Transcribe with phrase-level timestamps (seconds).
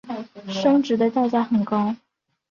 [0.47, 1.95] 生殖的代价很高。